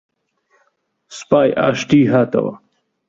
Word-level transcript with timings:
سوپای 1.17 1.49
ئاشتی 1.59 2.01
هاتەوە 2.11 2.53